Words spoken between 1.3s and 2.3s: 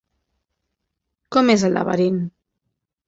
Com és el laberint?